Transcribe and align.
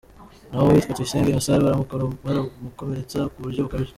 Naho 0.49 0.65
uwitwa 0.67 0.95
Tuyisenge 0.95 1.29
Innocent 1.29 1.61
baramukomeretsa 1.65 3.19
ku 3.33 3.37
buryo 3.43 3.59
bukabije. 3.65 3.89